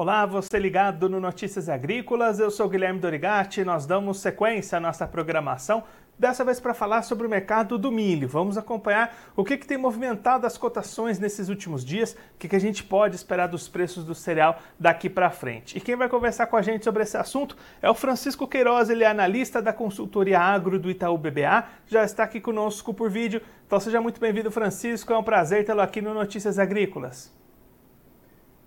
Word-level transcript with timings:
Olá, 0.00 0.24
você 0.24 0.58
ligado 0.58 1.10
no 1.10 1.20
Notícias 1.20 1.68
Agrícolas, 1.68 2.38
eu 2.38 2.50
sou 2.50 2.70
Guilherme 2.70 2.98
Dorigatti, 2.98 3.62
nós 3.62 3.84
damos 3.84 4.18
sequência 4.18 4.78
à 4.78 4.80
nossa 4.80 5.06
programação, 5.06 5.84
dessa 6.18 6.42
vez 6.42 6.58
para 6.58 6.72
falar 6.72 7.02
sobre 7.02 7.26
o 7.26 7.28
mercado 7.28 7.76
do 7.76 7.92
milho. 7.92 8.26
Vamos 8.26 8.56
acompanhar 8.56 9.14
o 9.36 9.44
que, 9.44 9.58
que 9.58 9.66
tem 9.66 9.76
movimentado 9.76 10.46
as 10.46 10.56
cotações 10.56 11.18
nesses 11.18 11.50
últimos 11.50 11.84
dias, 11.84 12.16
o 12.34 12.38
que, 12.38 12.48
que 12.48 12.56
a 12.56 12.58
gente 12.58 12.82
pode 12.82 13.14
esperar 13.14 13.46
dos 13.46 13.68
preços 13.68 14.02
do 14.02 14.14
cereal 14.14 14.58
daqui 14.78 15.10
para 15.10 15.28
frente. 15.28 15.76
E 15.76 15.80
quem 15.82 15.96
vai 15.96 16.08
conversar 16.08 16.46
com 16.46 16.56
a 16.56 16.62
gente 16.62 16.82
sobre 16.82 17.02
esse 17.02 17.18
assunto 17.18 17.54
é 17.82 17.90
o 17.90 17.94
Francisco 17.94 18.48
Queiroz, 18.48 18.88
ele 18.88 19.04
é 19.04 19.06
analista 19.06 19.60
da 19.60 19.74
consultoria 19.74 20.40
agro 20.40 20.78
do 20.78 20.90
Itaú 20.90 21.18
BBA, 21.18 21.64
já 21.86 22.04
está 22.04 22.24
aqui 22.24 22.40
conosco 22.40 22.94
por 22.94 23.10
vídeo. 23.10 23.42
Então 23.66 23.78
seja 23.78 24.00
muito 24.00 24.18
bem-vindo, 24.18 24.50
Francisco, 24.50 25.12
é 25.12 25.18
um 25.18 25.22
prazer 25.22 25.62
tê-lo 25.66 25.82
aqui 25.82 26.00
no 26.00 26.14
Notícias 26.14 26.58
Agrícolas. 26.58 27.38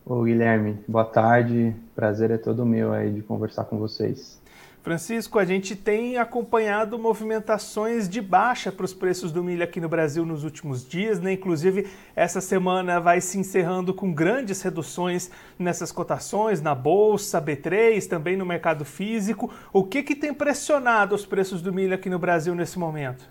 Ô 0.05 0.23
Guilherme, 0.23 0.79
boa 0.85 1.05
tarde. 1.05 1.73
Prazer 1.95 2.29
é 2.29 2.37
todo 2.37 2.65
meu 2.65 2.91
aí 2.91 3.09
de 3.09 3.21
conversar 3.21 3.63
com 3.63 3.77
vocês. 3.77 4.41
Francisco, 4.81 5.39
a 5.39 5.45
gente 5.45 5.77
tem 5.77 6.17
acompanhado 6.17 6.99
movimentações 6.99 8.09
de 8.09 8.19
baixa 8.19 8.69
para 8.69 8.83
os 8.83 8.93
preços 8.93 9.31
do 9.31 9.41
milho 9.41 9.63
aqui 9.63 9.79
no 9.79 9.87
Brasil 9.87 10.25
nos 10.25 10.43
últimos 10.43 10.85
dias, 10.85 11.21
né? 11.21 11.31
Inclusive, 11.31 11.87
essa 12.17 12.41
semana 12.41 12.99
vai 12.99 13.21
se 13.21 13.39
encerrando 13.39 13.93
com 13.93 14.13
grandes 14.13 14.61
reduções 14.61 15.31
nessas 15.57 15.89
cotações, 15.89 16.61
na 16.61 16.75
Bolsa, 16.75 17.41
B3, 17.41 18.05
também 18.05 18.35
no 18.35 18.45
mercado 18.45 18.83
físico. 18.83 19.53
O 19.71 19.85
que, 19.85 20.03
que 20.03 20.17
tem 20.17 20.33
pressionado 20.33 21.15
os 21.15 21.25
preços 21.25 21.61
do 21.61 21.71
milho 21.71 21.95
aqui 21.95 22.09
no 22.09 22.19
Brasil 22.19 22.53
nesse 22.53 22.77
momento? 22.77 23.25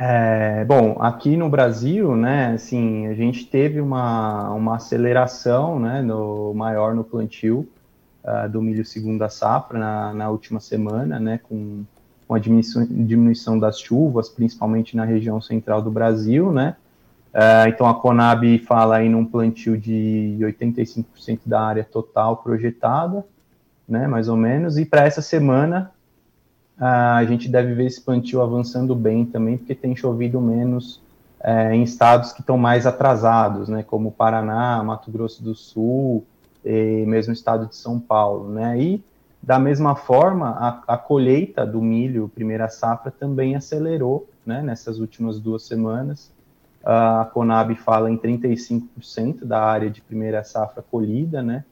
É, 0.00 0.64
bom, 0.64 0.96
aqui 1.00 1.36
no 1.36 1.48
Brasil, 1.50 2.14
né, 2.14 2.52
assim, 2.54 3.08
a 3.08 3.14
gente 3.14 3.44
teve 3.46 3.80
uma, 3.80 4.48
uma 4.50 4.76
aceleração, 4.76 5.80
né, 5.80 6.00
no, 6.02 6.54
maior 6.54 6.94
no 6.94 7.02
plantio 7.02 7.68
uh, 8.22 8.48
do 8.48 8.62
milho 8.62 8.84
segunda 8.84 9.28
safra 9.28 9.76
na, 9.76 10.14
na 10.14 10.30
última 10.30 10.60
semana, 10.60 11.18
né, 11.18 11.40
com, 11.42 11.82
com 12.28 12.34
a 12.34 12.38
diminuição, 12.38 12.86
diminuição 12.88 13.58
das 13.58 13.80
chuvas, 13.80 14.28
principalmente 14.28 14.96
na 14.96 15.04
região 15.04 15.40
central 15.40 15.82
do 15.82 15.90
Brasil, 15.90 16.52
né, 16.52 16.76
uh, 17.34 17.68
então 17.68 17.84
a 17.88 17.94
Conab 18.00 18.56
fala 18.60 18.98
aí 18.98 19.08
num 19.08 19.24
plantio 19.24 19.76
de 19.76 20.38
85% 20.42 21.40
da 21.44 21.60
área 21.60 21.82
total 21.82 22.36
projetada, 22.36 23.26
né, 23.88 24.06
mais 24.06 24.28
ou 24.28 24.36
menos, 24.36 24.78
e 24.78 24.84
para 24.84 25.04
essa 25.04 25.20
semana 25.20 25.90
a 26.80 27.24
gente 27.24 27.48
deve 27.48 27.74
ver 27.74 27.86
esse 27.86 28.00
plantio 28.00 28.40
avançando 28.40 28.94
bem 28.94 29.24
também, 29.24 29.58
porque 29.58 29.74
tem 29.74 29.96
chovido 29.96 30.40
menos 30.40 31.00
é, 31.40 31.74
em 31.74 31.82
estados 31.82 32.32
que 32.32 32.40
estão 32.40 32.56
mais 32.56 32.86
atrasados, 32.86 33.68
né, 33.68 33.82
como 33.82 34.12
Paraná, 34.12 34.82
Mato 34.82 35.10
Grosso 35.10 35.42
do 35.42 35.54
Sul, 35.54 36.24
e 36.64 37.04
mesmo 37.06 37.30
o 37.30 37.34
estado 37.34 37.66
de 37.66 37.76
São 37.76 37.98
Paulo, 37.98 38.48
né, 38.48 38.80
e 38.80 39.02
da 39.42 39.58
mesma 39.58 39.94
forma, 39.94 40.50
a, 40.50 40.94
a 40.94 40.98
colheita 40.98 41.64
do 41.64 41.80
milho, 41.80 42.30
primeira 42.34 42.68
safra, 42.68 43.10
também 43.10 43.54
acelerou, 43.54 44.28
né, 44.44 44.62
nessas 44.62 44.98
últimas 44.98 45.40
duas 45.40 45.62
semanas, 45.64 46.30
a 46.84 47.28
Conab 47.32 47.74
fala 47.76 48.10
em 48.10 48.16
35% 48.16 49.44
da 49.44 49.62
área 49.62 49.90
de 49.90 50.00
primeira 50.00 50.42
safra 50.44 50.82
colhida, 50.82 51.42
né, 51.42 51.64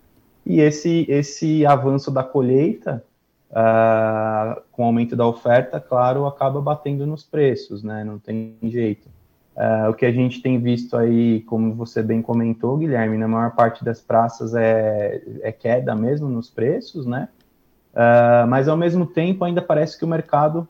e 0.45 0.61
esse, 0.61 1.07
esse 1.09 1.67
avanço 1.67 2.11
da 2.11 2.23
colheita 2.23 3.03
uh, 3.51 4.61
com 4.73 4.83
o 4.83 4.87
aumento 4.87 5.17
da 5.17 5.27
oferta, 5.27 5.81
claro, 5.81 6.27
acaba 6.27 6.61
batendo 6.61 7.07
nos 7.07 7.23
preços, 7.23 7.83
né? 7.83 8.05
Não 8.05 8.19
tem 8.19 8.57
jeito. 8.63 9.09
Uh, 9.57 9.91
o 9.91 9.95
que 9.95 10.05
a 10.05 10.13
gente 10.13 10.43
tem 10.43 10.61
visto 10.61 10.97
aí, 10.97 11.41
como 11.43 11.75
você 11.75 12.03
bem 12.03 12.21
comentou, 12.21 12.77
Guilherme, 12.77 13.17
na 13.17 13.27
maior 13.27 13.53
parte 13.53 13.85
das 13.85 14.01
praças 14.01 14.55
é, 14.55 15.23
é 15.41 15.51
queda 15.51 15.95
mesmo 15.95 16.29
nos 16.29 16.51
preços, 16.51 17.07
né? 17.07 17.29
Uh, 17.95 18.47
mas 18.47 18.69
ao 18.69 18.77
mesmo 18.77 19.07
tempo 19.07 19.45
ainda 19.45 19.63
parece 19.63 19.99
que 19.99 20.05
o 20.05 20.09
mercado 20.09 20.69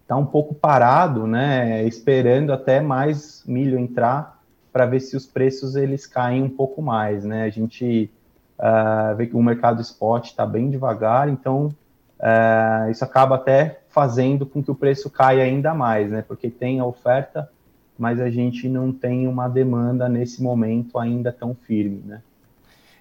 está 0.00 0.16
um 0.16 0.24
pouco 0.24 0.54
parado, 0.54 1.26
né? 1.26 1.84
Esperando 1.84 2.52
até 2.52 2.80
mais 2.80 3.42
milho 3.44 3.76
entrar 3.76 4.40
para 4.72 4.86
ver 4.86 5.00
se 5.00 5.16
os 5.16 5.26
preços 5.26 5.74
eles 5.74 6.06
caem 6.06 6.44
um 6.44 6.48
pouco 6.48 6.80
mais, 6.80 7.24
né? 7.24 7.42
A 7.42 7.50
gente 7.50 8.08
uh, 8.56 9.16
vê 9.16 9.26
que 9.26 9.34
o 9.34 9.42
mercado 9.42 9.82
spot 9.82 10.26
está 10.26 10.46
bem 10.46 10.70
devagar, 10.70 11.28
então 11.28 11.74
é, 12.20 12.90
isso 12.90 13.04
acaba 13.04 13.36
até 13.36 13.80
fazendo 13.88 14.46
com 14.46 14.62
que 14.62 14.70
o 14.70 14.74
preço 14.74 15.10
caia 15.10 15.44
ainda 15.44 15.74
mais, 15.74 16.10
né? 16.10 16.22
Porque 16.26 16.50
tem 16.50 16.80
a 16.80 16.84
oferta, 16.84 17.50
mas 17.98 18.20
a 18.20 18.30
gente 18.30 18.68
não 18.68 18.92
tem 18.92 19.26
uma 19.26 19.48
demanda 19.48 20.08
nesse 20.08 20.42
momento 20.42 20.98
ainda 20.98 21.32
tão 21.32 21.54
firme, 21.54 22.02
né? 22.04 22.22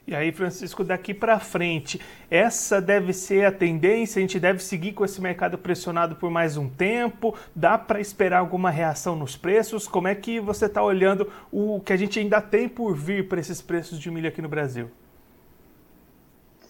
E 0.07 0.13
aí, 0.13 0.31
Francisco, 0.31 0.83
daqui 0.83 1.15
para 1.15 1.39
frente, 1.39 1.99
essa 2.29 2.79
deve 2.79 3.11
ser 3.11 3.43
a 3.43 3.51
tendência? 3.51 4.19
A 4.19 4.21
gente 4.21 4.39
deve 4.39 4.61
seguir 4.61 4.93
com 4.93 5.03
esse 5.03 5.19
mercado 5.19 5.57
pressionado 5.57 6.15
por 6.15 6.29
mais 6.29 6.57
um 6.57 6.69
tempo? 6.69 7.33
Dá 7.55 7.75
para 7.75 7.99
esperar 7.99 8.37
alguma 8.37 8.69
reação 8.69 9.15
nos 9.15 9.35
preços? 9.35 9.87
Como 9.87 10.07
é 10.07 10.13
que 10.13 10.39
você 10.39 10.67
está 10.67 10.83
olhando 10.83 11.27
o 11.51 11.81
que 11.81 11.91
a 11.91 11.97
gente 11.97 12.19
ainda 12.19 12.39
tem 12.39 12.69
por 12.69 12.95
vir 12.95 13.27
para 13.27 13.39
esses 13.39 13.63
preços 13.63 13.99
de 13.99 14.11
milho 14.11 14.27
aqui 14.27 14.43
no 14.43 14.49
Brasil? 14.49 14.91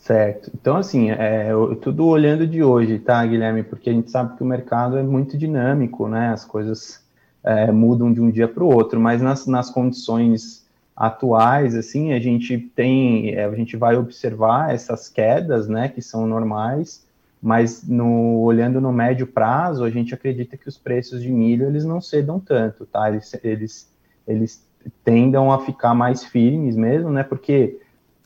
Certo. 0.06 0.52
Então, 0.54 0.78
assim, 0.78 1.10
é, 1.10 1.50
tudo 1.82 2.06
olhando 2.06 2.46
de 2.46 2.62
hoje, 2.62 3.00
tá, 3.00 3.26
Guilherme? 3.26 3.64
Porque 3.64 3.90
a 3.90 3.94
gente 3.94 4.12
sabe 4.12 4.38
que 4.38 4.44
o 4.44 4.46
mercado 4.46 5.00
é 5.00 5.02
muito 5.02 5.36
dinâmico, 5.36 6.08
né? 6.08 6.30
As 6.30 6.46
coisas 6.46 7.04
é, 7.44 7.72
mudam 7.72 8.14
de 8.14 8.22
um 8.22 8.30
dia 8.30 8.48
para 8.48 8.64
o 8.64 8.72
outro, 8.72 9.00
mas 9.00 9.20
nas, 9.20 9.48
nas 9.48 9.72
condições 9.72 10.64
atuais, 10.96 11.76
assim, 11.76 12.14
a 12.14 12.20
gente 12.20 12.56
tem, 12.56 13.34
é, 13.34 13.46
a 13.46 13.56
gente 13.56 13.76
vai 13.76 13.98
observar 13.98 14.72
essas 14.72 15.10
quedas, 15.10 15.68
né, 15.68 15.90
que 15.90 16.04
são 16.04 16.28
normais, 16.28 17.04
mas 17.42 17.84
no, 17.84 18.42
olhando 18.42 18.80
no 18.80 18.94
médio 18.94 19.26
prazo, 19.26 19.84
a 19.84 19.90
gente 19.90 20.14
acredita 20.14 20.56
que 20.56 20.70
os 20.70 20.78
preços 20.78 21.20
de 21.20 21.32
milho, 21.32 21.66
eles 21.66 21.84
não 21.84 22.00
cedam 22.00 22.40
tanto, 22.40 22.86
tá? 22.86 23.10
Eles, 23.10 23.40
eles, 23.44 23.92
eles 24.28 24.64
tendam 25.04 25.52
a 25.52 25.66
ficar 25.66 25.96
mais 25.96 26.24
firmes 26.24 26.76
mesmo, 26.76 27.10
né? 27.10 27.24
Porque 27.24 27.80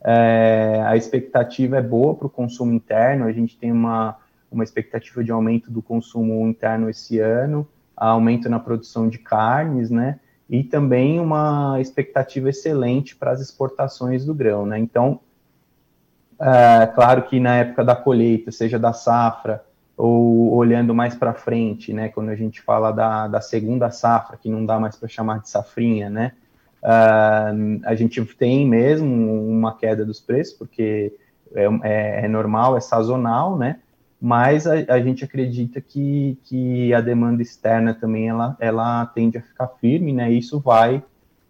é, 0.03 0.81
a 0.85 0.95
expectativa 0.95 1.77
é 1.77 1.81
boa 1.81 2.15
para 2.15 2.27
o 2.27 2.29
consumo 2.29 2.73
interno, 2.73 3.25
a 3.25 3.31
gente 3.31 3.57
tem 3.57 3.71
uma, 3.71 4.17
uma 4.51 4.63
expectativa 4.63 5.23
de 5.23 5.31
aumento 5.31 5.71
do 5.71 5.81
consumo 5.81 6.47
interno 6.47 6.89
esse 6.89 7.19
ano, 7.19 7.67
aumento 7.95 8.49
na 8.49 8.59
produção 8.59 9.09
de 9.09 9.17
carnes, 9.17 9.89
né? 9.89 10.19
E 10.49 10.63
também 10.63 11.19
uma 11.19 11.79
expectativa 11.79 12.49
excelente 12.49 13.15
para 13.15 13.31
as 13.31 13.41
exportações 13.41 14.25
do 14.25 14.33
grão, 14.33 14.65
né? 14.65 14.79
Então, 14.79 15.19
é, 16.39 16.87
claro 16.87 17.23
que 17.23 17.39
na 17.39 17.57
época 17.57 17.83
da 17.83 17.95
colheita, 17.95 18.51
seja 18.51 18.79
da 18.79 18.93
safra, 18.93 19.63
ou 19.97 20.53
olhando 20.53 20.95
mais 20.95 21.13
para 21.13 21.33
frente, 21.33 21.91
né? 21.91 22.07
Quando 22.07 22.29
a 22.29 22.35
gente 22.35 22.61
fala 22.61 22.89
da, 22.91 23.27
da 23.27 23.41
segunda 23.41 23.91
safra, 23.91 24.37
que 24.37 24.49
não 24.49 24.65
dá 24.65 24.79
mais 24.79 24.95
para 24.95 25.09
chamar 25.09 25.41
de 25.41 25.49
safrinha, 25.49 26.09
né? 26.09 26.31
Uh, 26.83 27.81
a 27.83 27.95
gente 27.95 28.23
tem 28.35 28.67
mesmo 28.67 29.47
uma 29.49 29.75
queda 29.75 30.05
dos 30.05 30.19
preços, 30.19 30.53
porque 30.53 31.13
é, 31.53 31.65
é, 31.83 32.25
é 32.25 32.27
normal, 32.27 32.77
é 32.77 32.79
sazonal, 32.79 33.57
né? 33.57 33.79
Mas 34.21 34.67
a, 34.67 34.73
a, 34.89 34.99
gente 34.99 35.23
acredita 35.23 35.79
que, 35.79 36.37
que 36.43 36.93
a 36.93 36.99
demanda 36.99 37.41
externa 37.41 37.93
também 37.93 38.27
ela, 38.27 38.55
ela 38.59 39.05
tende 39.07 39.37
a 39.37 39.41
ficar 39.41 39.67
firme, 39.79 40.11
né? 40.11 40.31
E 40.31 40.37
isso 40.37 40.59
vai 40.59 41.01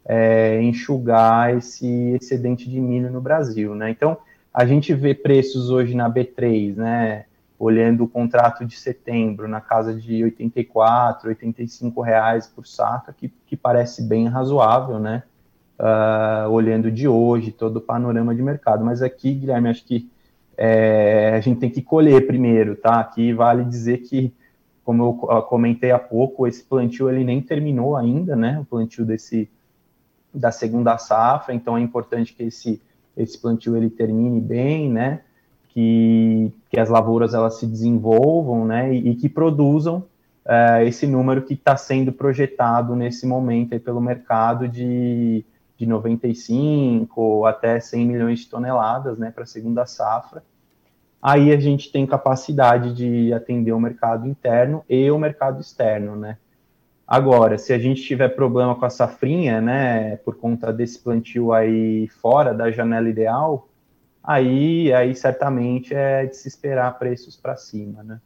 é, 0.06 0.62
enxugar 0.62 1.56
esse 1.56 1.88
excedente 2.22 2.70
de 2.70 2.80
milho 2.80 3.12
no 3.12 3.22
Brasil, 3.22 3.74
né? 3.74 3.90
Então 3.90 4.18
a 4.54 4.66
gente 4.66 4.94
vê 4.94 5.14
preços 5.14 5.70
hoje 5.70 5.96
na 5.96 6.10
B3, 6.10 6.76
né? 6.76 7.26
Olhando 7.58 8.04
o 8.04 8.08
contrato 8.08 8.66
de 8.66 8.78
setembro 8.78 9.48
na 9.48 9.60
casa 9.60 9.94
de 9.94 10.24
84, 10.24 11.30
85 11.30 12.02
reais 12.02 12.48
por 12.48 12.66
saca, 12.66 13.12
que, 13.12 13.34
que 13.46 13.58
parece 13.58 14.02
bem 14.04 14.28
razoável, 14.28 15.00
né? 15.00 15.24
Uh, 15.80 16.50
olhando 16.50 16.92
de 16.92 17.08
hoje, 17.08 17.52
todo 17.52 17.78
o 17.78 17.82
panorama 17.82 18.36
de 18.36 18.42
mercado. 18.42 18.84
Mas 18.84 19.02
aqui, 19.02 19.34
Guilherme, 19.34 19.70
acho 19.70 19.86
que 19.86 20.10
é, 20.58 21.34
a 21.36 21.40
gente 21.40 21.60
tem 21.60 21.70
que 21.70 21.82
colher 21.82 22.28
primeiro, 22.28 22.76
tá? 22.76 23.00
Aqui 23.00 23.32
vale 23.32 23.64
dizer 23.64 24.00
que, 24.00 24.34
como 24.84 25.04
eu 25.04 25.42
comentei 25.44 25.92
há 25.92 26.00
pouco, 26.00 26.46
esse 26.46 26.64
plantio 26.64 27.10
ele 27.10 27.24
nem 27.24 27.42
terminou 27.42 27.96
ainda, 27.96 28.36
né? 28.36 28.60
O 28.60 28.66
plantio 28.66 29.06
desse 29.06 29.50
da 30.34 30.52
segunda 30.52 30.98
safra, 30.98 31.56
então 31.56 31.78
é 31.78 31.82
importante 31.82 32.34
que 32.34 32.44
esse 32.44 32.82
esse 33.18 33.38
plantio 33.38 33.76
ele 33.76 33.90
termine 33.90 34.40
bem, 34.40 34.90
né? 34.90 35.22
que, 35.70 36.52
que 36.70 36.80
as 36.80 36.90
lavouras 36.90 37.34
elas 37.34 37.58
se 37.58 37.66
desenvolvam, 37.66 38.66
né, 38.66 38.94
e, 38.94 39.12
e 39.12 39.16
que 39.16 39.30
produzam 39.30 40.04
uh, 40.46 40.84
esse 40.86 41.08
número 41.08 41.44
que 41.44 41.54
está 41.54 41.78
sendo 41.78 42.12
projetado 42.12 42.96
nesse 42.96 43.26
momento 43.26 43.74
aí 43.74 43.80
pelo 43.80 44.02
mercado 44.02 44.68
de, 44.68 45.46
de 45.80 45.88
95 45.88 47.46
até 47.46 47.80
100 47.80 48.06
milhões 48.06 48.40
de 48.40 48.50
toneladas, 48.50 49.18
né, 49.18 49.32
para 49.32 49.44
a 49.44 49.48
segunda 49.48 49.86
safra. 49.86 50.44
Aí 51.22 51.54
a 51.54 51.60
gente 51.60 51.90
tem 51.90 52.06
capacidade 52.06 52.94
de 52.94 53.34
atender 53.34 53.72
o 53.72 53.80
mercado 53.80 54.28
interno 54.28 54.84
e 54.90 55.10
o 55.10 55.18
mercado 55.18 55.62
externo, 55.62 56.18
né. 56.18 56.38
Agora, 57.08 57.58
se 57.58 57.72
a 57.72 57.80
gente 57.80 58.04
tiver 58.04 58.28
problema 58.30 58.76
com 58.76 58.86
a 58.86 58.90
safrinha, 58.90 59.62
né, 59.62 60.18
por 60.18 60.36
conta 60.36 60.74
desse 60.74 61.00
plantio 61.00 61.54
aí 61.54 62.10
fora 62.22 62.54
da 62.54 62.70
janela 62.70 63.10
ideal, 63.10 63.70
aí, 64.22 64.94
aí 64.94 65.16
certamente 65.16 65.96
é 65.96 66.26
de 66.26 66.36
se 66.36 66.50
esperar 66.50 67.00
preços 67.00 67.38
para 67.38 67.56
cima, 67.56 68.04
né? 68.04 68.20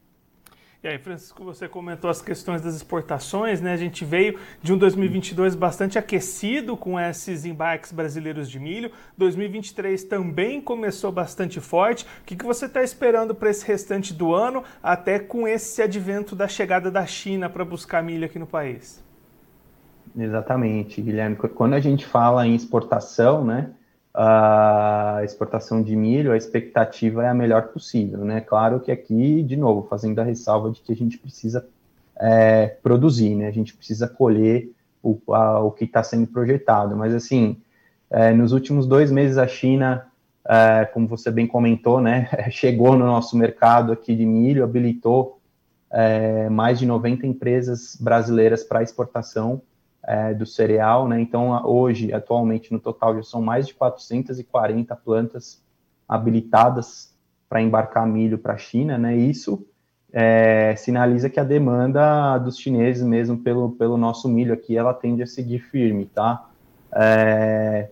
E 0.84 0.88
aí, 0.90 0.98
Francisco, 0.98 1.46
você 1.46 1.66
comentou 1.66 2.10
as 2.10 2.22
questões 2.22 2.62
das 2.62 2.76
exportações, 2.76 3.62
né? 3.62 3.72
A 3.72 3.78
gente 3.78 4.04
veio 4.04 4.38
de 4.62 4.74
um 4.74 4.78
2022 4.78 5.56
bastante 5.56 5.98
aquecido 5.98 6.76
com 6.76 7.00
esses 7.00 7.46
embarques 7.46 7.94
brasileiros 7.94 8.50
de 8.50 8.60
milho. 8.60 8.92
2023 9.18 10.04
também 10.04 10.60
começou 10.60 11.10
bastante 11.10 11.62
forte. 11.62 12.04
O 12.04 12.26
que, 12.26 12.36
que 12.36 12.44
você 12.44 12.66
está 12.66 12.84
esperando 12.84 13.34
para 13.34 13.50
esse 13.50 13.66
restante 13.66 14.14
do 14.14 14.34
ano, 14.34 14.62
até 14.84 15.20
com 15.20 15.48
esse 15.48 15.82
advento 15.82 16.36
da 16.36 16.50
chegada 16.50 16.92
da 16.92 17.06
China 17.06 17.50
para 17.50 17.64
buscar 17.64 18.04
milho 18.04 18.26
aqui 18.26 18.38
no 18.38 18.46
país? 18.46 19.02
Exatamente, 20.18 21.02
Guilherme. 21.02 21.38
Quando 21.38 21.76
a 21.76 21.80
gente 21.80 22.06
fala 22.06 22.46
em 22.46 22.56
exportação, 22.56 23.46
né? 23.46 23.72
A 24.14 25.22
exportação 25.24 25.82
de 25.82 25.96
milho, 25.96 26.32
a 26.32 26.38
expectativa 26.38 27.24
é 27.24 27.30
a 27.30 27.34
melhor 27.34 27.70
possível, 27.70 28.20
né? 28.24 28.42
Claro 28.42 28.80
que 28.80 28.92
aqui, 28.92 29.42
de 29.42 29.58
novo, 29.58 29.88
fazendo 29.90 30.20
a 30.20 30.24
ressalva 30.24 30.70
de 30.70 30.82
que 30.82 30.92
a 30.92 30.96
gente 30.96 31.18
precisa 31.18 31.66
é, 32.20 32.68
produzir, 32.84 33.36
né? 33.36 33.48
A 33.48 33.52
gente 33.52 33.74
precisa 33.76 34.08
colher 34.08 34.70
o, 35.02 35.20
a, 35.34 35.60
o 35.62 35.72
que 35.72 35.86
está 35.86 36.04
sendo 36.04 36.28
projetado, 36.28 36.96
mas 36.96 37.14
assim, 37.14 37.58
é, 38.10 38.32
nos 38.32 38.52
últimos 38.52 38.86
dois 38.86 39.12
meses 39.12 39.38
a 39.38 39.48
China, 39.48 40.06
é, 40.48 40.86
como 40.86 41.08
você 41.08 41.32
bem 41.32 41.48
comentou, 41.48 42.00
né? 42.00 42.30
Chegou 42.52 42.96
no 42.96 43.06
nosso 43.06 43.36
mercado 43.36 43.92
aqui 43.92 44.16
de 44.16 44.26
milho, 44.28 44.64
habilitou 44.64 45.40
é, 45.90 46.50
mais 46.50 46.78
de 46.78 46.86
90 46.86 47.26
empresas 47.26 47.98
brasileiras 48.00 48.64
para 48.64 48.84
exportação 48.84 49.60
é, 50.06 50.34
do 50.34 50.46
cereal, 50.46 51.08
né? 51.08 51.20
Então, 51.22 51.66
hoje, 51.66 52.14
atualmente, 52.14 52.72
no 52.72 52.80
total, 52.80 53.16
já 53.16 53.24
são 53.24 53.42
mais 53.42 53.68
de 53.68 53.74
440 53.74 54.96
plantas 54.98 55.62
habilitadas 56.08 57.14
para 57.48 57.62
embarcar 57.62 58.06
milho 58.06 58.38
para 58.38 58.54
a 58.54 58.58
China, 58.58 58.98
né? 58.98 59.16
Isso 59.16 59.66
é, 60.12 60.76
sinaliza 60.76 61.30
que 61.30 61.40
a 61.40 61.44
demanda 61.44 62.38
dos 62.38 62.58
chineses 62.58 63.04
mesmo 63.04 63.38
pelo, 63.38 63.72
pelo 63.72 63.98
nosso 63.98 64.30
milho 64.30 64.54
aqui, 64.54 64.78
ela 64.78 64.94
tende 64.94 65.24
a 65.24 65.28
seguir 65.28 65.60
firme, 65.60 66.06
tá? 66.06 66.50
É, 66.96 67.90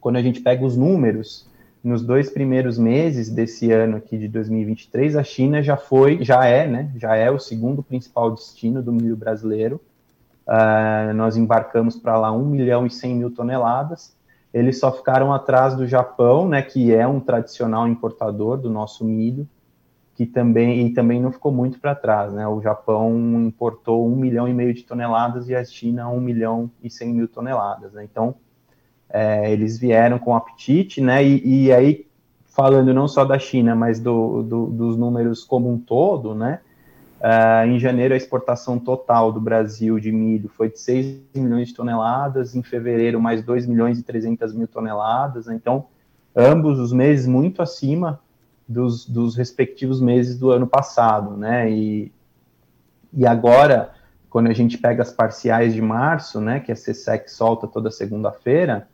quando 0.00 0.16
a 0.16 0.22
gente 0.22 0.40
pega 0.40 0.64
os 0.64 0.76
números, 0.76 1.48
nos 1.82 2.02
dois 2.02 2.28
primeiros 2.28 2.76
meses 2.76 3.30
desse 3.30 3.70
ano 3.72 3.96
aqui 3.96 4.18
de 4.18 4.28
2023, 4.28 5.16
a 5.16 5.24
China 5.24 5.62
já 5.62 5.76
foi, 5.76 6.22
já 6.22 6.44
é, 6.44 6.66
né? 6.66 6.90
Já 6.96 7.16
é 7.16 7.30
o 7.30 7.38
segundo 7.38 7.82
principal 7.82 8.30
destino 8.32 8.82
do 8.82 8.92
milho 8.92 9.16
brasileiro. 9.16 9.80
Uh, 10.48 11.12
nós 11.12 11.36
embarcamos 11.36 11.94
para 11.96 12.16
lá 12.16 12.32
1 12.32 12.42
milhão 12.46 12.86
e 12.86 12.90
100 12.90 13.14
mil 13.16 13.30
toneladas. 13.30 14.16
Eles 14.52 14.80
só 14.80 14.90
ficaram 14.90 15.32
atrás 15.32 15.76
do 15.76 15.86
Japão, 15.86 16.48
né, 16.48 16.62
que 16.62 16.94
é 16.94 17.06
um 17.06 17.20
tradicional 17.20 17.86
importador 17.86 18.56
do 18.56 18.70
nosso 18.70 19.04
milho, 19.04 19.46
que 20.14 20.24
também 20.24 20.86
e 20.86 20.94
também 20.94 21.20
não 21.20 21.30
ficou 21.30 21.52
muito 21.52 21.78
para 21.78 21.94
trás, 21.94 22.32
né? 22.32 22.48
O 22.48 22.60
Japão 22.60 23.14
importou 23.46 24.08
1 24.08 24.16
milhão 24.16 24.48
e 24.48 24.54
meio 24.54 24.72
de 24.72 24.82
toneladas 24.82 25.48
e 25.48 25.54
a 25.54 25.62
China 25.64 26.08
1 26.08 26.20
milhão 26.20 26.70
e 26.82 26.90
100 26.90 27.12
mil 27.12 27.28
toneladas. 27.28 27.92
Né? 27.92 28.02
Então, 28.02 28.34
é, 29.08 29.52
eles 29.52 29.78
vieram 29.78 30.18
com 30.18 30.34
apetite, 30.34 31.00
né? 31.00 31.22
E, 31.24 31.66
e, 31.66 31.72
aí, 31.72 32.06
falando 32.46 32.92
não 32.92 33.06
só 33.06 33.24
da 33.24 33.38
China, 33.38 33.76
mas 33.76 34.00
do, 34.00 34.42
do, 34.42 34.66
dos 34.66 34.96
números 34.96 35.44
como 35.44 35.70
um 35.70 35.78
todo, 35.78 36.34
né? 36.34 36.60
Uh, 37.18 37.66
em 37.66 37.80
janeiro, 37.80 38.14
a 38.14 38.16
exportação 38.16 38.78
total 38.78 39.32
do 39.32 39.40
Brasil 39.40 39.98
de 39.98 40.12
milho 40.12 40.48
foi 40.48 40.70
de 40.70 40.78
6 40.78 41.20
milhões 41.34 41.68
de 41.68 41.74
toneladas, 41.74 42.54
em 42.54 42.62
fevereiro, 42.62 43.20
mais 43.20 43.42
2 43.42 43.66
milhões 43.66 43.98
e 43.98 44.04
300 44.04 44.54
mil 44.54 44.68
toneladas. 44.68 45.48
Então, 45.48 45.86
ambos 46.34 46.78
os 46.78 46.92
meses 46.92 47.26
muito 47.26 47.60
acima 47.60 48.20
dos, 48.68 49.04
dos 49.04 49.34
respectivos 49.34 50.00
meses 50.00 50.38
do 50.38 50.52
ano 50.52 50.66
passado. 50.66 51.36
Né? 51.36 51.68
E, 51.72 52.12
e 53.12 53.26
agora, 53.26 53.90
quando 54.30 54.46
a 54.48 54.52
gente 54.52 54.78
pega 54.78 55.02
as 55.02 55.10
parciais 55.10 55.74
de 55.74 55.82
março, 55.82 56.40
né, 56.40 56.60
que 56.60 56.70
a 56.70 56.74
CSEC 56.76 57.28
solta 57.28 57.66
toda 57.66 57.90
segunda-feira, 57.90 58.86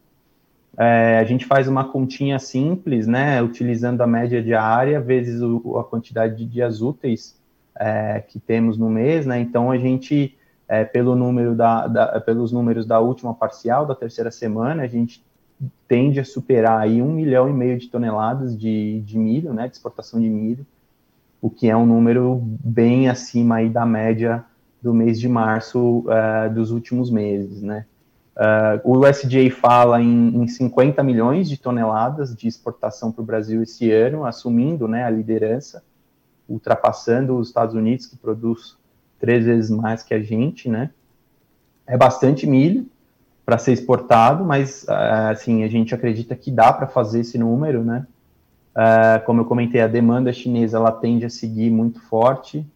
é, 0.78 1.18
a 1.18 1.24
gente 1.24 1.44
faz 1.44 1.68
uma 1.68 1.84
continha 1.84 2.38
simples, 2.38 3.06
né, 3.06 3.42
utilizando 3.42 4.00
a 4.00 4.06
média 4.06 4.42
diária 4.42 4.98
vezes 4.98 5.42
o, 5.42 5.78
a 5.78 5.84
quantidade 5.84 6.36
de 6.36 6.46
dias 6.46 6.80
úteis 6.80 7.38
é, 7.78 8.20
que 8.20 8.38
temos 8.38 8.78
no 8.78 8.88
mês, 8.88 9.26
né? 9.26 9.40
Então 9.40 9.70
a 9.70 9.78
gente, 9.78 10.36
é, 10.68 10.84
pelo 10.84 11.14
número 11.14 11.54
da, 11.54 11.86
da, 11.86 12.20
pelos 12.20 12.52
números 12.52 12.86
da 12.86 13.00
última 13.00 13.34
parcial, 13.34 13.86
da 13.86 13.94
terceira 13.94 14.30
semana, 14.30 14.82
a 14.82 14.86
gente 14.86 15.24
tende 15.88 16.20
a 16.20 16.24
superar 16.24 16.80
aí 16.80 17.00
um 17.00 17.12
milhão 17.12 17.48
e 17.48 17.52
meio 17.52 17.78
de 17.78 17.88
toneladas 17.88 18.58
de, 18.58 19.00
de 19.00 19.18
milho, 19.18 19.52
né? 19.52 19.68
De 19.68 19.74
exportação 19.74 20.20
de 20.20 20.28
milho, 20.28 20.66
o 21.40 21.50
que 21.50 21.68
é 21.68 21.76
um 21.76 21.86
número 21.86 22.40
bem 22.42 23.08
acima 23.08 23.56
aí 23.56 23.68
da 23.68 23.84
média 23.84 24.44
do 24.80 24.92
mês 24.92 25.18
de 25.18 25.28
março 25.28 26.04
uh, 26.06 26.52
dos 26.52 26.70
últimos 26.70 27.10
meses, 27.10 27.62
né? 27.62 27.86
Uh, 28.36 28.80
o 28.82 28.98
USDA 28.98 29.48
fala 29.48 30.02
em, 30.02 30.42
em 30.42 30.48
50 30.48 31.02
milhões 31.04 31.48
de 31.48 31.56
toneladas 31.56 32.34
de 32.34 32.48
exportação 32.48 33.12
para 33.12 33.22
o 33.22 33.24
Brasil 33.24 33.62
esse 33.62 33.92
ano, 33.92 34.26
assumindo 34.26 34.88
né, 34.88 35.04
a 35.04 35.10
liderança 35.10 35.84
ultrapassando 36.48 37.36
os 37.36 37.48
Estados 37.48 37.74
Unidos, 37.74 38.06
que 38.06 38.16
produz 38.16 38.76
três 39.18 39.44
vezes 39.44 39.70
mais 39.70 40.02
que 40.02 40.14
a 40.14 40.20
gente, 40.20 40.68
né? 40.68 40.90
É 41.86 41.96
bastante 41.96 42.46
milho 42.46 42.86
para 43.44 43.58
ser 43.58 43.72
exportado, 43.72 44.44
mas 44.44 44.86
ah, 44.88 45.30
assim 45.30 45.64
a 45.64 45.68
gente 45.68 45.94
acredita 45.94 46.34
que 46.34 46.50
dá 46.50 46.72
para 46.72 46.86
fazer 46.86 47.20
esse 47.20 47.38
número, 47.38 47.84
né? 47.84 48.06
Uh, 48.74 49.24
como 49.24 49.40
eu 49.40 49.44
comentei, 49.44 49.80
a 49.80 49.86
demanda 49.86 50.32
chinesa 50.32 50.78
ela 50.78 50.90
tende 50.90 51.24
a 51.24 51.30
seguir 51.30 51.70
muito 51.70 52.00
forte. 52.00 52.66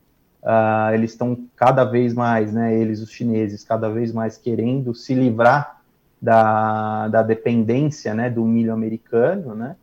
Uh, 0.42 0.94
eles 0.94 1.10
estão 1.10 1.36
cada 1.56 1.84
vez 1.84 2.14
mais, 2.14 2.52
né? 2.52 2.72
Eles, 2.78 3.00
os 3.00 3.10
chineses, 3.10 3.64
cada 3.64 3.88
vez 3.88 4.12
mais 4.12 4.36
querendo 4.36 4.94
se 4.94 5.12
livrar 5.12 5.82
da, 6.22 7.08
da 7.08 7.22
dependência, 7.22 8.14
né? 8.14 8.30
Do 8.30 8.44
milho 8.44 8.72
americano, 8.72 9.56
né? 9.56 9.74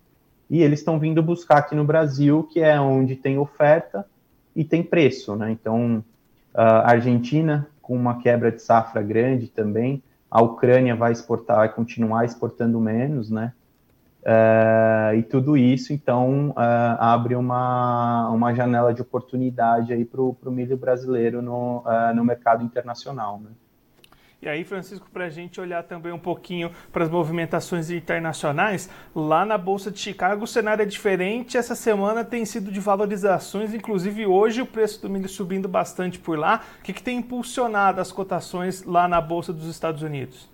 E 0.49 0.61
eles 0.61 0.79
estão 0.79 0.99
vindo 0.99 1.21
buscar 1.23 1.57
aqui 1.57 1.75
no 1.75 1.83
Brasil, 1.83 2.43
que 2.43 2.59
é 2.59 2.79
onde 2.79 3.15
tem 3.15 3.37
oferta 3.37 4.05
e 4.55 4.63
tem 4.63 4.83
preço, 4.83 5.35
né? 5.35 5.51
Então, 5.51 6.03
a 6.53 6.91
Argentina 6.91 7.67
com 7.81 7.95
uma 7.95 8.19
quebra 8.19 8.51
de 8.51 8.61
safra 8.61 9.01
grande 9.01 9.47
também, 9.47 10.01
a 10.29 10.41
Ucrânia 10.41 10.95
vai 10.95 11.11
exportar, 11.11 11.57
vai 11.57 11.69
continuar 11.69 12.25
exportando 12.25 12.79
menos, 12.79 13.29
né? 13.29 13.53
Uh, 14.23 15.13
e 15.17 15.21
tudo 15.21 15.55
isso, 15.55 15.93
então, 15.93 16.49
uh, 16.49 16.97
abre 16.97 17.35
uma, 17.35 18.27
uma 18.31 18.55
janela 18.55 18.91
de 18.91 19.03
oportunidade 19.03 19.93
aí 19.93 20.03
para 20.03 20.19
o 20.19 20.35
milho 20.47 20.75
brasileiro 20.75 21.43
no, 21.43 21.83
uh, 21.85 22.15
no 22.15 22.25
mercado 22.25 22.63
internacional, 22.63 23.39
né? 23.39 23.51
E 24.45 24.47
aí, 24.47 24.63
Francisco, 24.63 25.09
para 25.11 25.25
a 25.25 25.29
gente 25.29 25.59
olhar 25.59 25.81
também 25.81 26.11
um 26.11 26.19
pouquinho 26.19 26.69
para 26.93 27.03
as 27.03 27.09
movimentações 27.09 27.89
internacionais, 27.89 28.87
lá 29.15 29.43
na 29.43 29.57
Bolsa 29.57 29.89
de 29.89 29.97
Chicago 29.97 30.43
o 30.43 30.47
cenário 30.47 30.83
é 30.83 30.85
diferente. 30.85 31.57
Essa 31.57 31.73
semana 31.73 32.23
tem 32.23 32.45
sido 32.45 32.71
de 32.71 32.79
valorizações, 32.79 33.73
inclusive 33.73 34.27
hoje 34.27 34.61
o 34.61 34.65
preço 34.67 35.01
do 35.01 35.09
milho 35.09 35.27
subindo 35.27 35.67
bastante 35.67 36.19
por 36.19 36.37
lá. 36.37 36.61
O 36.79 36.83
que, 36.83 36.93
que 36.93 37.01
tem 37.01 37.17
impulsionado 37.17 37.99
as 37.99 38.11
cotações 38.11 38.83
lá 38.83 39.07
na 39.07 39.19
Bolsa 39.19 39.51
dos 39.51 39.65
Estados 39.65 40.03
Unidos? 40.03 40.47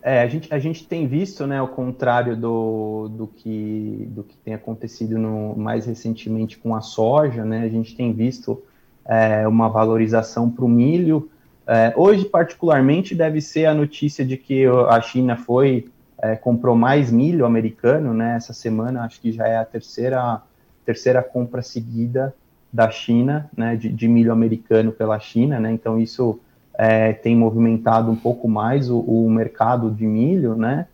É, 0.00 0.22
a 0.22 0.28
gente, 0.28 0.54
a 0.54 0.58
gente 0.60 0.86
tem 0.86 1.08
visto, 1.08 1.48
né, 1.48 1.60
o 1.60 1.66
contrário 1.66 2.36
do, 2.36 3.08
do, 3.08 3.26
que, 3.26 4.06
do 4.08 4.22
que 4.22 4.36
tem 4.36 4.54
acontecido 4.54 5.18
no, 5.18 5.56
mais 5.56 5.84
recentemente 5.84 6.56
com 6.56 6.76
a 6.76 6.80
soja, 6.80 7.44
né, 7.44 7.64
a 7.64 7.68
gente 7.68 7.96
tem 7.96 8.12
visto 8.12 8.62
é, 9.04 9.48
uma 9.48 9.68
valorização 9.68 10.48
para 10.48 10.64
o 10.64 10.68
milho, 10.68 11.28
é, 11.66 11.92
hoje, 11.96 12.24
particularmente, 12.24 13.14
deve 13.14 13.40
ser 13.40 13.66
a 13.66 13.74
notícia 13.74 14.24
de 14.24 14.36
que 14.36 14.66
a 14.66 15.00
China 15.00 15.36
foi 15.36 15.88
é, 16.22 16.36
comprou 16.36 16.76
mais 16.76 17.10
milho 17.10 17.46
americano, 17.46 18.12
né? 18.12 18.36
Essa 18.36 18.52
semana, 18.52 19.04
acho 19.04 19.20
que 19.20 19.32
já 19.32 19.46
é 19.46 19.56
a 19.56 19.64
terceira 19.64 20.42
terceira 20.84 21.22
compra 21.22 21.62
seguida 21.62 22.34
da 22.72 22.90
China, 22.90 23.48
né? 23.56 23.76
De, 23.76 23.88
de 23.88 24.08
milho 24.08 24.32
americano 24.32 24.92
pela 24.92 25.18
China, 25.18 25.58
né? 25.58 25.72
Então 25.72 25.98
isso 25.98 26.38
é, 26.74 27.12
tem 27.12 27.36
movimentado 27.36 28.10
um 28.10 28.16
pouco 28.16 28.48
mais 28.48 28.90
o, 28.90 28.98
o, 28.98 29.30
mercado 29.30 29.90
de 29.90 30.06
milho, 30.06 30.54
né? 30.54 30.86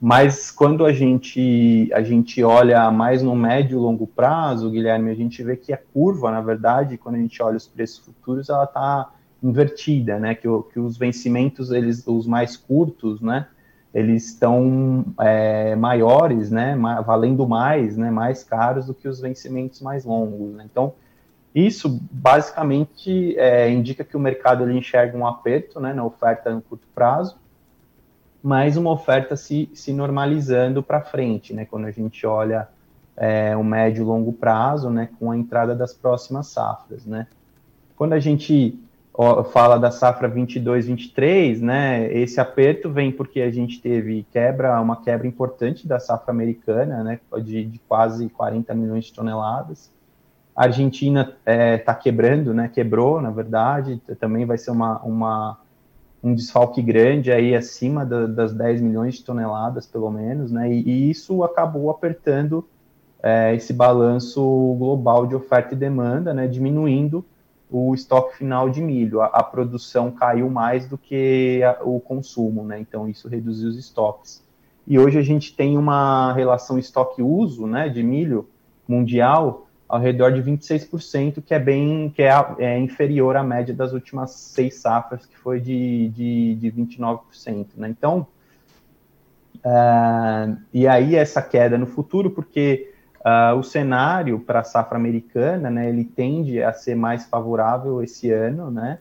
Mas 0.00 0.50
quando 0.50 0.86
a 0.86 0.92
gente 0.92 1.90
a 1.92 2.02
gente 2.02 2.42
olha 2.42 2.90
mais 2.90 3.22
no 3.22 3.34
médio 3.34 3.78
e 3.78 3.80
longo 3.80 4.06
prazo, 4.06 4.70
Guilherme, 4.70 5.10
a 5.10 5.14
gente 5.14 5.42
vê 5.42 5.56
que 5.56 5.72
a 5.72 5.78
curva, 5.78 6.30
na 6.30 6.40
verdade, 6.40 6.96
quando 6.96 7.16
a 7.16 7.18
gente 7.18 7.42
olha 7.42 7.56
os 7.56 7.66
preços 7.66 7.98
futuros, 7.98 8.48
ela 8.48 8.64
está 8.64 9.10
invertida, 9.42 10.18
né? 10.18 10.34
Que, 10.34 10.48
que 10.72 10.78
os 10.78 10.96
vencimentos, 10.96 11.70
eles, 11.70 12.06
os 12.06 12.26
mais 12.26 12.56
curtos, 12.56 13.20
né? 13.20 13.46
Eles 13.92 14.26
estão 14.26 15.04
é, 15.18 15.74
maiores, 15.74 16.50
né? 16.50 16.76
valendo 17.04 17.46
mais, 17.48 17.96
né? 17.96 18.10
Mais 18.10 18.44
caros 18.44 18.86
do 18.86 18.94
que 18.94 19.08
os 19.08 19.20
vencimentos 19.20 19.80
mais 19.80 20.04
longos. 20.04 20.54
Né? 20.54 20.64
Então, 20.70 20.94
Isso 21.54 22.00
basicamente 22.10 23.36
é, 23.36 23.68
indica 23.70 24.04
que 24.04 24.16
o 24.16 24.20
mercado 24.20 24.62
ele 24.62 24.78
enxerga 24.78 25.18
um 25.18 25.26
aperto 25.26 25.80
né, 25.80 25.92
na 25.92 26.04
oferta 26.04 26.54
no 26.54 26.62
curto 26.62 26.86
prazo, 26.94 27.36
mas 28.42 28.76
uma 28.76 28.90
oferta 28.90 29.36
se, 29.36 29.68
se 29.74 29.92
normalizando 29.92 30.82
para 30.82 31.00
frente, 31.00 31.52
né, 31.52 31.64
quando 31.64 31.86
a 31.86 31.90
gente 31.90 32.24
olha 32.26 32.68
é, 33.16 33.56
o 33.56 33.64
médio 33.64 34.02
e 34.02 34.04
longo 34.04 34.32
prazo, 34.32 34.88
né, 34.90 35.08
com 35.18 35.30
a 35.30 35.36
entrada 35.36 35.74
das 35.74 35.92
próximas 35.92 36.46
safras. 36.46 37.04
Né. 37.04 37.26
Quando 37.96 38.12
a 38.12 38.20
gente 38.20 38.78
fala 39.52 39.78
da 39.78 39.90
safra 39.90 40.28
22, 40.28 40.86
23, 40.86 41.60
né, 41.60 42.12
esse 42.12 42.40
aperto 42.40 42.90
vem 42.90 43.12
porque 43.12 43.40
a 43.40 43.50
gente 43.50 43.80
teve 43.80 44.26
quebra, 44.30 44.80
uma 44.80 45.02
quebra 45.02 45.26
importante 45.26 45.86
da 45.86 45.98
safra 45.98 46.30
americana, 46.30 47.02
né, 47.02 47.20
de, 47.42 47.64
de 47.64 47.78
quase 47.80 48.28
40 48.28 48.74
milhões 48.74 49.06
de 49.06 49.12
toneladas, 49.12 49.90
a 50.60 50.64
Argentina 50.64 51.22
está 51.22 51.52
é, 51.52 51.78
tá 51.78 51.94
quebrando, 51.94 52.52
né? 52.52 52.68
Quebrou, 52.68 53.22
na 53.22 53.30
verdade, 53.30 53.98
também 54.18 54.44
vai 54.44 54.58
ser 54.58 54.70
uma, 54.70 55.00
uma 55.00 55.58
um 56.22 56.34
desfalque 56.34 56.82
grande 56.82 57.32
aí 57.32 57.56
acima 57.56 58.04
da, 58.04 58.26
das 58.26 58.52
10 58.52 58.82
milhões 58.82 59.14
de 59.14 59.24
toneladas, 59.24 59.86
pelo 59.86 60.10
menos, 60.10 60.52
né? 60.52 60.70
E, 60.70 60.82
e 60.82 61.10
isso 61.10 61.42
acabou 61.42 61.88
apertando 61.88 62.68
é, 63.22 63.54
esse 63.54 63.72
balanço 63.72 64.42
global 64.78 65.26
de 65.26 65.34
oferta 65.34 65.74
e 65.74 65.78
demanda, 65.78 66.34
né? 66.34 66.46
Diminuindo 66.46 67.24
o 67.70 67.94
estoque 67.94 68.36
final 68.36 68.68
de 68.68 68.82
milho. 68.82 69.20
A, 69.20 69.26
a 69.26 69.42
produção 69.42 70.10
caiu 70.10 70.50
mais 70.50 70.86
do 70.86 70.98
que 70.98 71.62
a, 71.62 71.78
o 71.82 72.00
consumo, 72.00 72.64
né? 72.64 72.80
Então 72.80 73.08
isso 73.08 73.28
reduziu 73.28 73.68
os 73.68 73.78
estoques. 73.78 74.42
E 74.86 74.98
hoje 74.98 75.18
a 75.18 75.22
gente 75.22 75.54
tem 75.54 75.78
uma 75.78 76.32
relação 76.32 76.78
estoque-uso, 76.78 77.66
né? 77.66 77.88
De 77.88 78.02
milho 78.02 78.48
mundial 78.88 79.66
ao 79.90 79.98
redor 79.98 80.30
de 80.30 80.40
26%, 80.40 81.42
que 81.42 81.52
é 81.52 81.58
bem 81.58 82.12
que 82.14 82.22
é, 82.22 82.30
é, 82.58 82.78
inferior 82.78 83.36
à 83.36 83.42
média 83.42 83.74
das 83.74 83.92
últimas 83.92 84.30
seis 84.30 84.76
safras, 84.76 85.26
que 85.26 85.36
foi 85.36 85.58
de, 85.58 86.08
de, 86.10 86.54
de 86.54 86.70
29%. 86.70 87.66
Né? 87.76 87.88
Então, 87.88 88.24
uh, 89.56 90.56
e 90.72 90.86
aí 90.86 91.16
essa 91.16 91.42
queda 91.42 91.76
no 91.76 91.86
futuro, 91.86 92.30
porque 92.30 92.89
uh, 93.20 93.56
o 93.56 93.62
cenário 93.62 94.40
para 94.40 94.60
a 94.60 94.64
safra 94.64 94.96
americana, 94.96 95.70
né, 95.70 95.88
ele 95.88 96.04
tende 96.04 96.62
a 96.62 96.72
ser 96.72 96.94
mais 96.94 97.26
favorável 97.26 98.02
esse 98.02 98.30
ano, 98.30 98.70
né, 98.70 98.98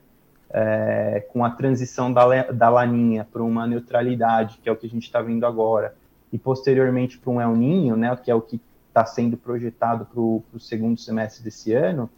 é, 0.52 1.28
com 1.32 1.46
a 1.46 1.52
transição 1.52 2.12
da, 2.12 2.52
da 2.52 2.70
laninha 2.70 3.28
para 3.32 3.44
uma 3.44 3.68
neutralidade, 3.68 4.60
que 4.62 4.68
é 4.68 4.72
o 4.72 4.76
que 4.76 4.88
a 4.88 4.90
gente 4.90 5.04
está 5.04 5.22
vendo 5.22 5.46
agora, 5.46 5.94
e 6.34 6.40
posteriormente 6.40 7.18
para 7.18 7.32
um 7.32 7.40
El 7.40 7.56
Ninho, 7.56 7.96
né, 7.96 8.16
que 8.16 8.32
é 8.32 8.36
o 8.36 8.42
que 8.42 8.60
está 8.88 9.06
sendo 9.06 9.38
projetado 9.38 10.06
para 10.06 10.20
o 10.20 10.44
segundo 10.60 11.00
semestre 11.00 11.44
desse 11.44 11.74
ano, 11.74 12.10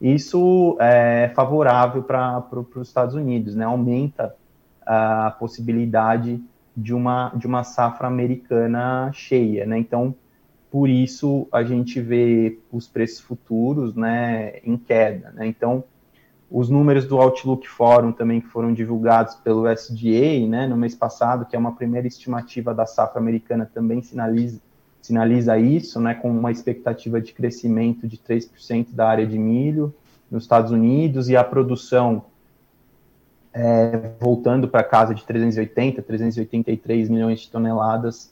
isso 0.00 0.78
é 0.80 1.30
favorável 1.34 2.02
para 2.02 2.42
os 2.74 2.88
Estados 2.88 3.14
Unidos, 3.14 3.54
né? 3.54 3.66
aumenta 3.66 4.34
a 4.86 5.36
possibilidade 5.38 6.42
de 6.74 6.94
uma, 6.94 7.30
de 7.34 7.46
uma 7.46 7.64
safra 7.64 8.06
americana 8.08 9.10
cheia. 9.12 9.66
Né? 9.66 9.78
Então, 9.78 10.14
por 10.70 10.88
isso 10.88 11.48
a 11.50 11.62
gente 11.62 12.00
vê 12.00 12.58
os 12.70 12.86
preços 12.86 13.20
futuros 13.20 13.94
né, 13.94 14.58
em 14.64 14.76
queda. 14.76 15.32
Né? 15.32 15.46
Então, 15.46 15.82
os 16.50 16.68
números 16.68 17.06
do 17.06 17.18
Outlook 17.18 17.68
Forum 17.68 18.12
também 18.12 18.40
que 18.40 18.48
foram 18.48 18.72
divulgados 18.72 19.34
pelo 19.36 19.68
SDA 19.68 20.46
né, 20.48 20.66
no 20.66 20.76
mês 20.76 20.94
passado, 20.94 21.44
que 21.44 21.56
é 21.56 21.58
uma 21.58 21.74
primeira 21.74 22.06
estimativa 22.06 22.72
da 22.74 22.86
safra 22.86 23.20
americana, 23.20 23.70
também 23.72 24.02
sinaliza 24.02 24.60
sinaliza 25.02 25.58
isso, 25.58 25.98
né, 25.98 26.14
com 26.14 26.30
uma 26.30 26.52
expectativa 26.52 27.20
de 27.22 27.32
crescimento 27.32 28.06
de 28.06 28.18
3% 28.18 28.88
da 28.92 29.08
área 29.08 29.26
de 29.26 29.38
milho 29.38 29.94
nos 30.30 30.44
Estados 30.44 30.70
Unidos 30.70 31.30
e 31.30 31.36
a 31.36 31.42
produção 31.42 32.26
é, 33.52 34.10
voltando 34.20 34.68
para 34.68 34.84
casa 34.84 35.14
de 35.14 35.24
380, 35.24 36.02
383 36.02 37.08
milhões 37.08 37.40
de 37.40 37.50
toneladas 37.50 38.30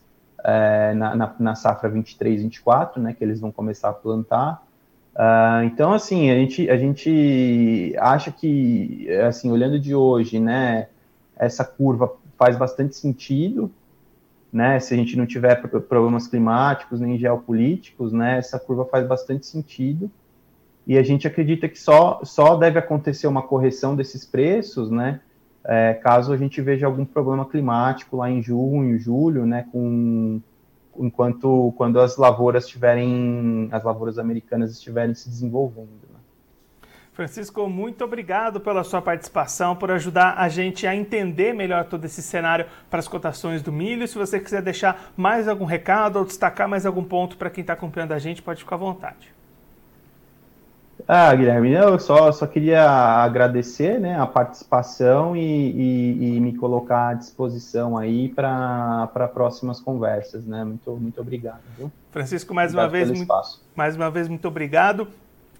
é, 0.49 0.95
na, 0.95 1.15
na, 1.15 1.35
na, 1.39 1.55
safra 1.55 1.91
23, 1.91 2.43
24, 2.43 3.03
né, 3.03 3.13
que 3.13 3.23
eles 3.23 3.39
vão 3.39 3.53
começar 3.53 3.91
a 3.91 3.93
plantar. 3.93 4.67
Uh, 5.15 5.65
então, 5.65 5.93
assim, 5.93 6.31
a 6.31 6.35
gente, 6.35 6.71
a 6.71 6.77
gente 6.79 7.95
acha 7.99 8.33
que, 8.33 9.11
assim, 9.27 9.51
olhando 9.51 9.79
de 9.79 9.95
hoje, 9.95 10.41
né, 10.41 10.89
essa 11.37 11.65
curva 11.65 12.15
faz 12.39 12.57
bastante 12.57 12.97
sentido, 12.97 13.71
né, 14.51 14.81
se 14.81 14.95
a 14.95 14.97
gente 14.97 15.17
não 15.17 15.27
tiver 15.27 15.57
problemas 15.83 16.27
climáticos 16.27 16.99
nem 16.99 17.19
geopolíticos, 17.19 18.13
né, 18.13 18.39
essa 18.39 18.59
curva 18.59 18.87
faz 18.87 19.07
bastante 19.07 19.47
sentido. 19.47 20.11
E 20.87 20.97
a 20.97 21.03
gente 21.03 21.27
acredita 21.27 21.69
que 21.69 21.79
só, 21.79 22.21
só 22.25 22.57
deve 22.57 22.79
acontecer 22.79 23.27
uma 23.27 23.43
correção 23.43 23.95
desses 23.95 24.25
preços, 24.25 24.91
né, 24.91 25.21
é, 25.65 25.95
caso 25.95 26.33
a 26.33 26.37
gente 26.37 26.61
veja 26.61 26.87
algum 26.87 27.05
problema 27.05 27.45
climático 27.45 28.17
lá 28.17 28.31
em 28.31 28.43
junho, 28.43 28.99
julho, 28.99 29.45
né, 29.47 29.67
com 29.71 30.41
enquanto 30.99 31.73
quando 31.77 32.01
as 32.01 32.17
lavouras 32.17 32.65
estiverem, 32.65 33.69
as 33.71 33.85
lavouras 33.85 34.19
americanas 34.19 34.73
estiverem 34.73 35.15
se 35.15 35.29
desenvolvendo. 35.29 36.09
Francisco, 37.19 37.69
muito 37.69 38.05
obrigado 38.05 38.61
pela 38.61 38.85
sua 38.85 39.03
participação, 39.03 39.75
por 39.75 39.91
ajudar 39.91 40.35
a 40.39 40.49
gente 40.49 40.87
a 40.87 40.95
entender 40.95 41.53
melhor 41.53 41.85
todo 41.85 42.05
esse 42.05 42.23
cenário 42.23 42.67
para 42.89 43.01
as 43.01 43.09
cotações 43.09 43.61
do 43.61 43.73
milho. 43.73 44.07
Se 44.07 44.17
você 44.17 44.39
quiser 44.39 44.63
deixar 44.63 45.13
mais 45.17 45.49
algum 45.49 45.65
recado 45.65 46.21
ou 46.21 46.25
destacar 46.25 46.69
mais 46.69 46.87
algum 46.87 47.03
ponto 47.03 47.37
para 47.37 47.51
quem 47.51 47.63
está 47.63 47.73
acompanhando 47.73 48.13
a 48.13 48.21
gente, 48.21 48.41
pode 48.41 48.61
ficar 48.61 48.77
à 48.77 48.79
vontade. 48.79 49.35
Ah, 51.11 51.35
Guilherme, 51.35 51.73
eu 51.73 51.99
só, 51.99 52.31
só 52.31 52.47
queria 52.47 52.87
agradecer 52.87 53.99
né, 53.99 54.21
a 54.21 54.27
participação 54.27 55.35
e, 55.35 55.41
e, 55.41 56.37
e 56.37 56.41
me 56.41 56.55
colocar 56.55 57.09
à 57.09 57.15
disposição 57.15 57.97
aí 57.97 58.29
para 58.29 59.31
próximas 59.33 59.81
conversas. 59.81 60.45
Né? 60.45 60.63
Muito, 60.65 60.91
muito 60.97 61.19
obrigado. 61.19 61.63
Viu? 61.79 61.91
Francisco, 62.11 62.53
mais 62.53 62.75
obrigado 62.75 62.85
uma 62.85 62.93
vez, 62.93 63.11
muito, 63.11 63.35
mais 63.75 63.97
uma 63.97 64.11
vez, 64.11 64.29
muito 64.29 64.47
obrigado. 64.47 65.09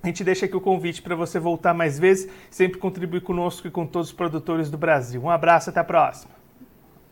A 0.03 0.07
gente 0.07 0.23
deixa 0.23 0.45
aqui 0.45 0.55
o 0.55 0.61
convite 0.61 1.01
para 1.01 1.17
você 1.17 1.41
voltar 1.41 1.73
mais 1.73 1.99
vezes, 1.99 2.31
sempre 2.51 2.79
contribuir 2.79 3.23
conosco 3.23 3.67
e 3.67 3.71
com 3.71 3.87
todos 3.87 4.09
os 4.09 4.15
produtores 4.15 4.71
do 4.71 4.77
Brasil. 4.77 5.23
Um 5.23 5.31
abraço, 5.31 5.71
até 5.71 5.81
a 5.81 5.85
próxima. 5.85 6.38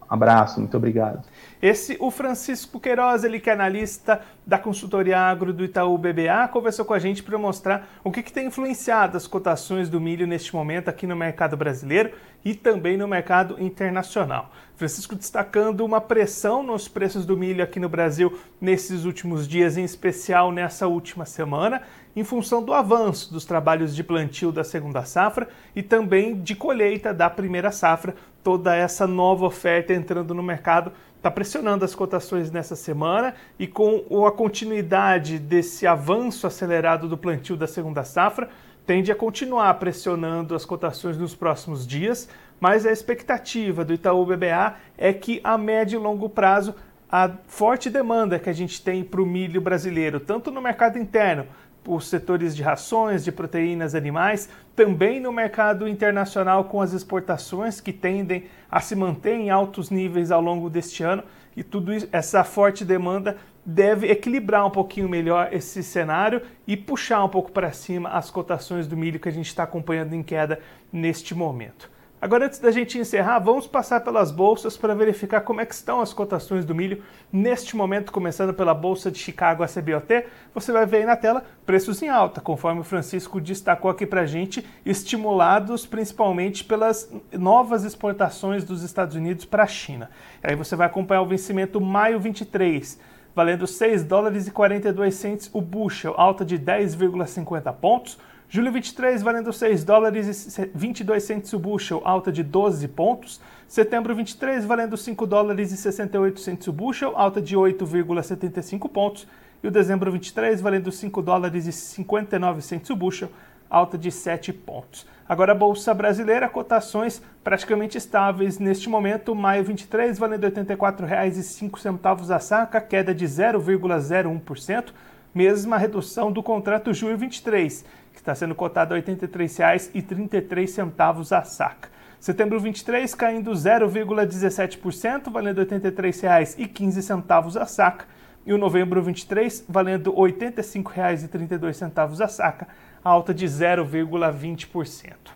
Abraço, 0.08 0.60
muito 0.60 0.76
obrigado. 0.76 1.26
Esse, 1.60 1.96
o 1.98 2.10
Francisco 2.10 2.78
Queiroz, 2.78 3.24
ele 3.24 3.40
que 3.40 3.50
é 3.50 3.52
analista 3.52 4.20
da 4.46 4.58
consultoria 4.58 5.18
agro 5.18 5.52
do 5.52 5.64
Itaú 5.64 5.98
BBA, 5.98 6.48
conversou 6.52 6.84
com 6.84 6.94
a 6.94 6.98
gente 6.98 7.22
para 7.22 7.36
mostrar 7.38 7.88
o 8.04 8.12
que, 8.12 8.22
que 8.22 8.32
tem 8.32 8.46
influenciado 8.46 9.16
as 9.16 9.26
cotações 9.26 9.88
do 9.88 10.00
milho 10.00 10.26
neste 10.26 10.54
momento 10.54 10.88
aqui 10.88 11.06
no 11.06 11.16
mercado 11.16 11.56
brasileiro 11.56 12.12
e 12.44 12.54
também 12.54 12.96
no 12.96 13.08
mercado 13.08 13.60
internacional. 13.60 14.52
Francisco 14.76 15.14
destacando 15.14 15.84
uma 15.84 16.02
pressão 16.02 16.62
nos 16.62 16.86
preços 16.86 17.24
do 17.24 17.34
milho 17.34 17.64
aqui 17.64 17.80
no 17.80 17.88
Brasil 17.88 18.38
nesses 18.60 19.06
últimos 19.06 19.48
dias, 19.48 19.78
em 19.78 19.84
especial 19.84 20.52
nessa 20.52 20.86
última 20.86 21.24
semana, 21.24 21.80
em 22.14 22.22
função 22.22 22.62
do 22.62 22.74
avanço 22.74 23.32
dos 23.32 23.46
trabalhos 23.46 23.96
de 23.96 24.04
plantio 24.04 24.52
da 24.52 24.62
segunda 24.62 25.02
safra 25.02 25.48
e 25.74 25.82
também 25.82 26.38
de 26.38 26.54
colheita 26.54 27.14
da 27.14 27.30
primeira 27.30 27.72
safra. 27.72 28.14
Toda 28.44 28.76
essa 28.76 29.06
nova 29.06 29.46
oferta 29.46 29.94
entrando 29.94 30.34
no 30.34 30.42
mercado 30.42 30.92
está 31.16 31.30
pressionando 31.30 31.82
as 31.82 31.94
cotações 31.94 32.50
nessa 32.50 32.76
semana 32.76 33.34
e 33.58 33.66
com 33.66 34.26
a 34.26 34.30
continuidade 34.30 35.38
desse 35.38 35.86
avanço 35.86 36.46
acelerado 36.46 37.08
do 37.08 37.16
plantio 37.16 37.56
da 37.56 37.66
segunda 37.66 38.04
safra, 38.04 38.50
tende 38.86 39.10
a 39.10 39.16
continuar 39.16 39.74
pressionando 39.74 40.54
as 40.54 40.64
cotações 40.64 41.18
nos 41.18 41.34
próximos 41.34 41.86
dias, 41.86 42.28
mas 42.60 42.86
a 42.86 42.92
expectativa 42.92 43.84
do 43.84 43.94
Itaú 43.94 44.24
BBA 44.24 44.74
é 44.96 45.12
que 45.12 45.40
a 45.44 45.58
médio 45.58 46.00
e 46.00 46.02
longo 46.02 46.28
prazo 46.28 46.74
a 47.10 47.30
forte 47.46 47.88
demanda 47.88 48.38
que 48.38 48.50
a 48.50 48.52
gente 48.52 48.82
tem 48.82 49.04
para 49.04 49.22
o 49.22 49.26
milho 49.26 49.60
brasileiro, 49.60 50.18
tanto 50.18 50.50
no 50.50 50.60
mercado 50.60 50.98
interno 50.98 51.46
os 51.88 52.08
setores 52.08 52.56
de 52.56 52.64
rações, 52.64 53.22
de 53.22 53.30
proteínas 53.30 53.94
animais, 53.94 54.48
também 54.74 55.20
no 55.20 55.32
mercado 55.32 55.86
internacional 55.86 56.64
com 56.64 56.80
as 56.80 56.92
exportações 56.92 57.80
que 57.80 57.92
tendem 57.92 58.46
a 58.68 58.80
se 58.80 58.96
manter 58.96 59.34
em 59.34 59.50
altos 59.50 59.88
níveis 59.88 60.32
ao 60.32 60.40
longo 60.40 60.68
deste 60.68 61.04
ano 61.04 61.22
e 61.56 61.62
tudo 61.62 61.94
isso, 61.94 62.08
essa 62.12 62.44
forte 62.44 62.84
demanda 62.84 63.36
deve 63.64 64.10
equilibrar 64.10 64.66
um 64.66 64.70
pouquinho 64.70 65.08
melhor 65.08 65.48
esse 65.52 65.82
cenário 65.82 66.42
e 66.66 66.76
puxar 66.76 67.24
um 67.24 67.28
pouco 67.28 67.50
para 67.50 67.72
cima 67.72 68.10
as 68.10 68.30
cotações 68.30 68.86
do 68.86 68.96
milho 68.96 69.18
que 69.18 69.28
a 69.28 69.32
gente 69.32 69.46
está 69.46 69.62
acompanhando 69.62 70.12
em 70.12 70.22
queda 70.22 70.60
neste 70.92 71.34
momento. 71.34 71.90
Agora, 72.18 72.46
antes 72.46 72.58
da 72.58 72.70
gente 72.70 72.98
encerrar, 72.98 73.38
vamos 73.40 73.66
passar 73.66 74.00
pelas 74.00 74.30
bolsas 74.30 74.74
para 74.74 74.94
verificar 74.94 75.42
como 75.42 75.60
é 75.60 75.66
que 75.66 75.74
estão 75.74 76.00
as 76.00 76.14
cotações 76.14 76.64
do 76.64 76.74
milho 76.74 77.02
neste 77.30 77.76
momento, 77.76 78.10
começando 78.10 78.54
pela 78.54 78.72
Bolsa 78.72 79.10
de 79.10 79.18
Chicago 79.18 79.62
CBOT. 79.66 80.24
Você 80.54 80.72
vai 80.72 80.86
ver 80.86 80.98
aí 80.98 81.04
na 81.04 81.14
tela 81.14 81.44
preços 81.66 82.00
em 82.00 82.08
alta, 82.08 82.40
conforme 82.40 82.80
o 82.80 82.84
Francisco 82.84 83.38
destacou 83.38 83.90
aqui 83.90 84.06
para 84.06 84.22
a 84.22 84.26
gente, 84.26 84.66
estimulados 84.84 85.84
principalmente 85.84 86.64
pelas 86.64 87.12
novas 87.32 87.84
exportações 87.84 88.64
dos 88.64 88.82
Estados 88.82 89.14
Unidos 89.14 89.44
para 89.44 89.64
a 89.64 89.68
China. 89.68 90.10
Aí 90.42 90.56
você 90.56 90.74
vai 90.74 90.86
acompanhar 90.86 91.20
o 91.20 91.26
vencimento 91.26 91.82
maio 91.82 92.18
23, 92.18 92.98
valendo 93.34 93.66
6 93.66 94.04
dólares 94.04 94.46
e 94.46 94.50
42 94.50 95.14
centes 95.14 95.50
o 95.52 95.60
bushel, 95.60 96.14
alta 96.16 96.46
de 96.46 96.58
10,50 96.58 97.74
pontos. 97.74 98.18
Julho 98.48 98.70
23 98.70 99.22
valendo 99.22 99.52
6 99.52 99.82
dólares 99.82 100.56
e 100.56 100.70
22 100.72 101.22
centes 101.22 101.52
o 101.52 101.58
bushel, 101.58 102.00
alta 102.04 102.30
de 102.30 102.44
12 102.44 102.86
pontos. 102.88 103.40
Setembro 103.66 104.14
23 104.14 104.64
valendo 104.64 104.96
5 104.96 105.26
dólares 105.26 105.72
e 105.72 105.76
68 105.76 106.38
centes 106.38 106.68
o 106.68 106.72
bushel, 106.72 107.12
alta 107.16 107.42
de 107.42 107.56
8,75 107.56 108.88
pontos. 108.88 109.26
E 109.64 109.66
o 109.66 109.70
dezembro 109.70 110.12
23 110.12 110.60
valendo 110.60 110.92
5 110.92 111.20
dólares 111.22 111.66
e 111.66 111.72
59 111.72 112.62
centes 112.62 112.88
o 112.88 112.94
bushel, 112.94 113.30
alta 113.68 113.98
de 113.98 114.12
7 114.12 114.52
pontos. 114.52 115.04
Agora 115.28 115.50
a 115.50 115.54
Bolsa 115.56 115.92
Brasileira, 115.92 116.48
cotações 116.48 117.20
praticamente 117.42 117.98
estáveis 117.98 118.60
neste 118.60 118.88
momento. 118.88 119.34
Maio 119.34 119.64
23 119.64 120.20
valendo 120.20 120.44
R$ 120.44 120.52
84,05 120.52 122.30
a 122.30 122.38
saca, 122.38 122.80
queda 122.80 123.12
de 123.12 123.26
0,01%, 123.26 124.92
mesma 125.34 125.76
redução 125.76 126.30
do 126.30 126.44
contrato 126.44 126.94
julho 126.94 127.18
23, 127.18 127.84
que 128.16 128.22
está 128.22 128.34
sendo 128.34 128.54
cotado 128.54 128.94
a 128.94 128.96
R$ 128.96 129.02
83,33 129.02 131.36
a 131.36 131.44
saca. 131.44 131.90
Setembro 132.18 132.58
23 132.58 133.14
caindo 133.14 133.52
0,17%, 133.52 135.30
valendo 135.30 135.60
R$ 135.60 135.66
83,15 135.66 137.60
a 137.60 137.66
saca. 137.66 138.06
E 138.46 138.54
o 138.54 138.58
novembro 138.58 139.02
23 139.02 139.66
valendo 139.68 140.10
R$ 140.10 140.32
85,32 140.32 142.24
a 142.24 142.28
saca, 142.28 142.66
alta 143.04 143.34
de 143.34 143.46
0,20%. 143.46 145.35